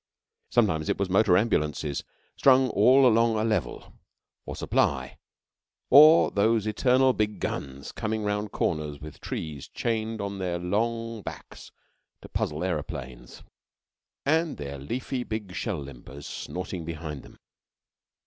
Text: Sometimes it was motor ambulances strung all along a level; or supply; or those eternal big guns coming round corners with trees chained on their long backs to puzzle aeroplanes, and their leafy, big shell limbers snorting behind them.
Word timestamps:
Sometimes 0.49 0.89
it 0.89 0.97
was 0.97 1.11
motor 1.11 1.37
ambulances 1.37 2.03
strung 2.35 2.69
all 2.71 3.05
along 3.05 3.35
a 3.37 3.43
level; 3.43 3.93
or 4.47 4.55
supply; 4.55 5.19
or 5.91 6.31
those 6.31 6.65
eternal 6.65 7.13
big 7.13 7.39
guns 7.39 7.91
coming 7.91 8.23
round 8.23 8.51
corners 8.51 8.99
with 8.99 9.21
trees 9.21 9.67
chained 9.67 10.19
on 10.19 10.39
their 10.39 10.57
long 10.57 11.21
backs 11.21 11.71
to 12.23 12.27
puzzle 12.29 12.63
aeroplanes, 12.63 13.43
and 14.25 14.57
their 14.57 14.79
leafy, 14.79 15.21
big 15.23 15.53
shell 15.53 15.77
limbers 15.79 16.25
snorting 16.25 16.83
behind 16.83 17.21
them. 17.21 17.37